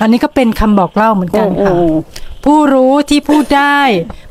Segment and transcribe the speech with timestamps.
[0.00, 1.92] อันนี้ก็เป็นคำบอกเล่าเหมือนกันค่ะอืม
[2.44, 3.80] ผู้รู้ที่พูดได้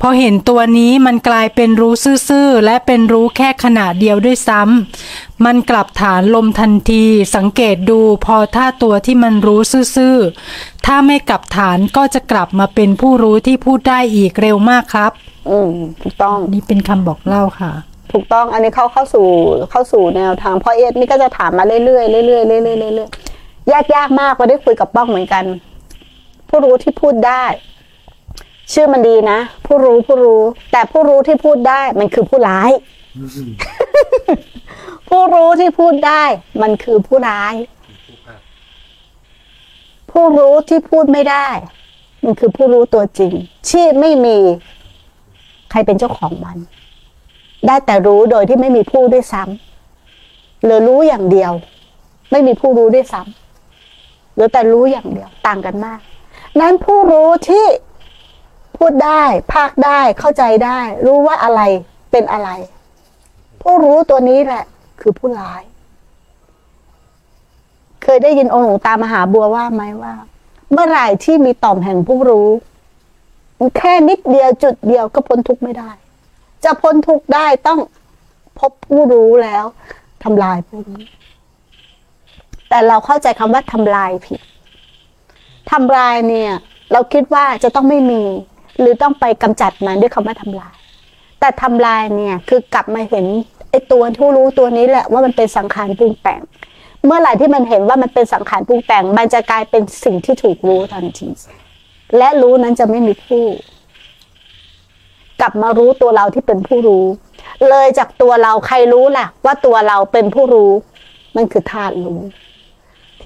[0.00, 1.94] พอเห็นตัวนี้มันกลายเป็นรู้
[2.28, 7.04] ซื่อๆ และเป็นรู้แค่ขณะเดียวด้วยซ้ำมันกลับฐานลมทันที
[7.36, 9.60] สังเกตดูพอถ้าตัวที่มันรู้
[9.96, 15.12] ซื่อๆ ถ้าไม่กลับฐานก็จะกลับมาเป็นผู้รู้ที่พูดได้อีกเร็วมากครับ
[15.50, 15.70] อืม
[16.02, 17.72] ถูกต้องนี่เป็นคำบอกเล่าค่ะ
[18.12, 19.26] ถูกต้องอันนี้เขาเข้าสู่
[19.70, 23.08] เข้าสู่แนวทางเพราะเอสนี่ก็จะถามมาเรื่อยๆเรื่อยๆเรื่อยๆเรื่อยๆเรื่อ
[23.72, 25.44] ยากยากมากพอได้คุยกับป้องเหมือนกัน
[26.48, 27.44] ผู้รู้ที่พูดได้
[28.72, 32.70] ชื่อมันดีนะ ผู้รู้ผู้รู้ แต่ผู้รู้ที่พูดได้ มันคือผู้ร้าย
[35.08, 36.22] ผู้รู้ที่พูดได้
[36.62, 37.54] มันคือผู้ร้าย
[40.10, 41.48] ผู้รู้ที่พูดไม่ได้
[42.24, 43.32] มันคือผู้รู้ตัวจริง
[43.68, 44.38] ที่ไม่มี
[45.70, 46.56] ใครเป็นเจ้าของมัน
[47.66, 51.52] ได้แต่รู้โดยที่ไม่มีผู้ด้วยซ้ำหรือรู้อย่างเดียว
[52.30, 53.47] ไม่มีผู้รู้ด้วยซ้ำ
[54.38, 56.00] หรือแต่รู้อย่างเดียวต่างกันมาก
[56.60, 57.66] นั้นผู้รู้ที่
[58.76, 59.22] พูดได้
[59.54, 61.60] ภาคได้เข้าใจได้ รู้ว่าอะไร
[62.10, 62.50] เป็นอะไร
[63.62, 64.64] ผู้รู้ตัวนี้แหละ
[65.00, 65.62] คือผู้ร้าย
[68.02, 70.14] เคยได้ยินองค์หลวงตามหาบัวว่าไหมว่า
[70.72, 72.48] เมื่อไหร่ที่มีต่อมแห่งผู้รู้
[73.76, 75.90] แค่นิดเดียวจุดเดียวก็พ้นทุกข์ไม่ได้
[76.64, 77.80] จะพ้นทุกข์ได้ต้อง
[78.58, 79.64] พบผู้รู้แล้ว
[80.22, 81.00] ทำลายผู้รู้
[82.68, 84.40] แต่เราเข้าใจคำว่าทำลายผิด
[85.70, 86.52] ทำลายเนี่ย
[86.92, 88.22] เราคิดว่าจะต้องไม่มี
[88.80, 90.74] หรือต้องไปกำจัดมันด้วยคำว่าทำลาย
[91.40, 93.26] แต่ทำลายเนี่ยคือกลับมาเห็น
[93.70, 96.40] ไอ้ตัวผู้รู้ตัวนี้แหละว่ามันเป็นสังขารปรุงแต่ง
[97.04, 101.28] เมื่อไหร่ที่มันเห็นว่ามันเป็นสังขารปรุงแต่ง มันจะกลายเป็นสิ่งที่ถูกรู้ทันที
[102.16, 103.44] และรู้นั้นจะไม่มีผู้
[105.40, 107.04] กลับมารู้ตัวเราที่เป็นผู้รู้
[107.68, 110.72] เลยจากตัวเราใครรู้ล่ะ ว่าตัวเราเป็นผู้รู้
[111.36, 112.20] มันคือธาตุรู้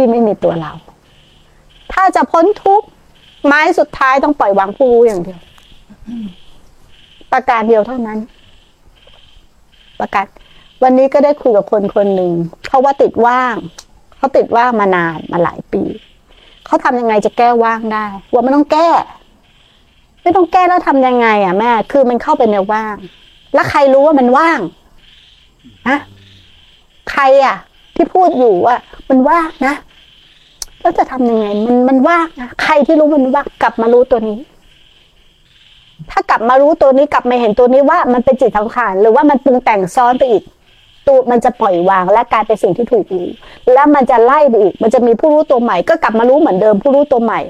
[0.00, 0.72] ที่ไม่มีตัวเรา
[1.92, 2.86] ถ้าจะพ้นทุกข์
[3.46, 5.40] ไม้สุดท้ายต้องปล่อยวางผู้รู้อย่างเดียว
[7.32, 8.18] ประการเดียวเท่านั้น
[10.00, 10.26] ประกาศ
[10.82, 12.32] วันนี้ก็ได้คุยกับคนคนหนึ่ง
[12.66, 13.56] เขาว่าติดว่าง
[14.16, 15.82] เขาติดว่างมานานมาหลายปี
[16.66, 18.88] เขาทำยังไงจะแก้ว่างได้ ว่าไมันต้องแก้
[20.22, 22.96] ไม่ต้องแก้แล้วทำยังไง อะแม่ คือมันเข้าไปในว่าง
[23.54, 24.60] แล้วใครรู้ว่ามันว่าง
[25.88, 25.98] ฮะ
[27.12, 27.56] ใครอะ
[27.96, 28.76] ที่พูดอยู่ว่า
[29.10, 29.74] มันว่างนะ
[30.80, 34.38] แล้วจะทำยังไง มันมันว่างนะใครที่รู้มันว่างกลับมารู้ตัวนี้
[36.10, 40.42] ถ้ากลับมารู้ตัวนี้กลับมาเห็นตัวนี้ว่ามันเป็นจิตสังขารหรือว่ามันปรุงแต่งซ้อนไปอีก
[41.06, 43.28] ตัวมันจะปล่อยวางและกลายเป็นสิ่งที่ถูกรู้
[43.72, 47.40] แล้วมันจะไล่ไปอีก มันจะมีผู้รู้ตัวใหม่ ก็กลับมารู้เหมือนเดิม ผู้รู้ตัวใหม่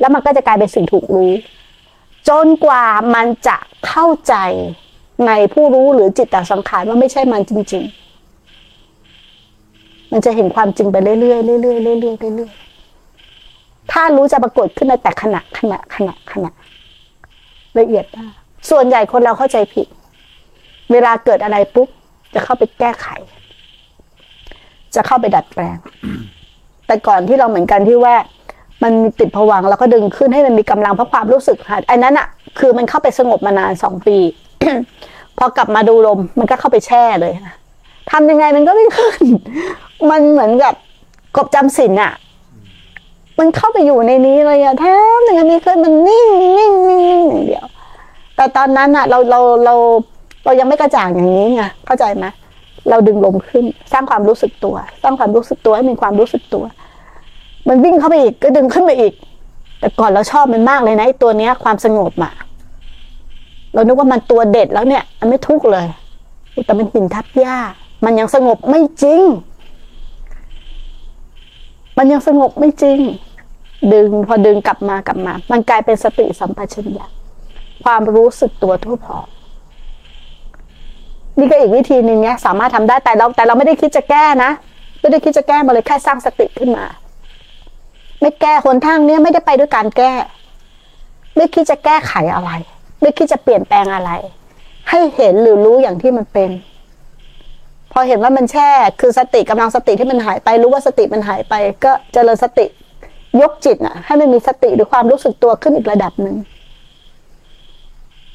[0.00, 1.32] แล้วมันก็จะกลายเป็นสิ่งถูกรู้
[2.28, 4.34] จนกว่ามันจะเข้าใจ
[5.26, 7.84] ในผู้รู้หรือจิตตสังขารว่าไม่ใช่มันจริง
[9.56, 12.65] ๆ มันจะเห็นความจริงไปเรื่อยเรื่อยๆเรื่อยๆเรื่อยๆเรื่อยๆ
[13.92, 16.50] ถ้ารู้จะปรากฏขึ้นในแต่ขณะขณะขณะขณะ
[17.78, 18.32] ละเอียดมาก
[18.70, 19.86] ส่วนใหญ่คนเราเข้าใจผิด
[20.92, 21.88] เวลาเกิดอะไรปุ๊บ
[22.34, 23.06] จะเข้าไปแก้ไข
[24.94, 25.78] จะเข้าไปดัดแปลง
[26.86, 28.14] แต่ก่อนที่เราเหมือนกันที่ว่า
[28.82, 32.26] มันมีติดผวังแล้วก็ดึงขึ้นให้มันมีกำลังเพราะความรู้สึกค่ะอันนั้นอะ
[32.58, 34.16] คือมันเข้าไปสงบมานานสองปี
[35.38, 37.56] พอกลับมาดูลม มันก็เข้าไปแช่เลยนะ
[38.10, 39.24] ทำยังไงมันก็ไม่ขึ้น
[40.10, 40.74] มันเหมือนกับ
[41.36, 42.12] กบจำศีลอะ
[43.38, 44.84] มันเข้าไปอยู่ในนี้เลยอะแท
[45.18, 47.66] บยังไงไม่ขึ้นมันนิ่งนิ่งนิ่งนิ่งอย่างเดียว
[48.36, 49.74] แต่ตอนนั้นอะเราเราเรา
[50.44, 52.26] เรายังไม่กระจ่างอย่างนี้ไงเข้าใจไหม
[52.90, 56.64] เราดึงลมขึ้น สร้างความรู้สึกตัว สร้างความรู้สึกตัวให้มีความรู้สึกตัว
[57.68, 59.14] มันวิ่งเข้าไปอีกก็ดึงขึ้นมาอีก
[59.80, 62.32] แต่ก่อนเราชอบมันมากเลยนะไอ้ตัวเนี้ยความสงบอะ
[63.74, 65.86] เรานึกว่ามันตัวเด็ดแล้วเนี่ย มันไม่ทุกข์เลย
[66.66, 67.56] แต่มันหินทับหญ้า
[68.04, 69.22] มันยังสงบไม่จริง
[71.98, 73.00] มันยังสงบไม่จริง
[73.92, 77.06] ดึงพอดึงกลับมากลับมา มันกลายเป็นสติสัมปชัญญะ
[77.84, 79.26] ความรู้สึกตัวทั่วพร้อม
[81.38, 84.50] นี่ก็อีกวิธีหนึ่งเนี้ยสามารถทำได้แต่เราแต่เราไม่ได้คิดจะแก้นะ
[85.00, 86.84] ไม่ได้คิดจะแก้มาเลยแค่สร้างสติขึ้นมา
[88.20, 90.12] ไม่แก้คนทางเนี้ยไม่ได้ไปด้วยการแก้
[91.36, 92.50] ไม่คิดจะแก้ไขอะไร
[93.00, 94.10] ไม่คิดจะเปลี่ยนแปลงอะไร
[94.90, 96.50] ให้เห็นหรือรู้อย่างที่มันเป็น
[97.92, 98.70] พอเห็นว่ามันแช่
[99.00, 102.66] คือสติกำลังสติที่มันหายไป รู้ว่าสติมันหายไป ก็เจริญสติ
[103.42, 106.36] ยกจิตอะให้มันมีสติหรือความรู้สึกตัวขึ้นอีกระดับหนึ่ง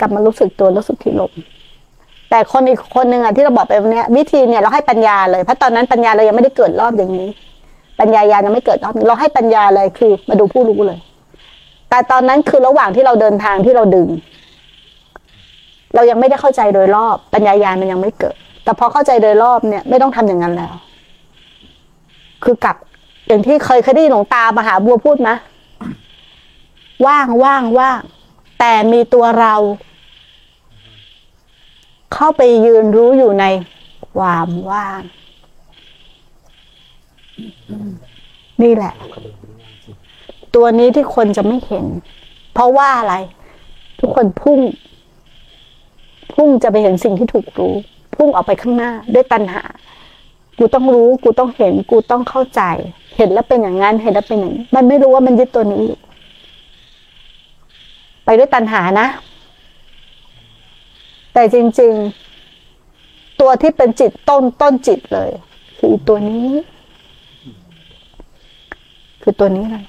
[0.00, 1.32] กลับมารู้สึกตัวรู้สึกที่ลม
[2.30, 7.28] แต่คนอีกคนหนึ่งอะที่เราบอกไปวันนี้วิธีเนี่ยเราให้ปัญญาเลยเพราะตอนนั้นปัญญาเรายังไม่ได้เกิดรอบอย่างนี้
[8.00, 10.98] ปัญญายายังไม่เกิดรอบเราให้ปัญญาเลยคือ มาดูผู้รู้เลย
[11.90, 14.08] แต่ตอนนั้นคือระหว่างที่เราเดินทางที่เราดึง
[15.94, 20.74] เรายังไม่ได้เข้าใจโดยรอบ ปัญญายามันยังไม่เกิด แต่พอเข้าใจโดยรอบเนี่ย ไม่ต้องทำอย่างนั้นแล้ว
[22.44, 22.76] คือกลับ
[23.26, 25.36] อย่างที่เคยเคยได้หลวงตามหาบัวพูดนะ
[27.06, 28.00] ว่างว่างว่าง
[28.58, 29.54] แต่มีตัวเรา
[32.14, 33.44] เข้าไปยืนรู้อยู่ใน
[34.14, 35.00] ความว่าง
[38.62, 38.94] นี่แหละ
[40.54, 41.86] ตัวนี้ที่คนจะไม่เห็น
[42.52, 43.14] เพราะว่าอะไร
[44.00, 44.60] ทุกคนพุ่ง
[46.34, 47.74] พุ่งจะไปเห็นสิ่งที่ถูกรู้
[48.16, 49.62] พุ่งออกไปข้างหน้า ด้วยตัณหา
[50.58, 52.62] กูต้องรู้ กูต้องเห็น กูต้องเข้าใจ
[53.16, 56.00] เห็นแล้วเป็นอย่างนั้นเห็นแล้วเป็นอย่างนี้มันไม่รู้ว่ามันยึดตัวนี้อยู่
[58.24, 59.06] ไปด้วยตัณหานะ
[61.32, 61.92] แต่จริง
[62.66, 65.30] ๆ ตัวที่เป็นจิตต้นต้นจิตเลย
[65.78, 66.48] คือตัวนี้
[69.22, 69.84] คือตัวนี้เลย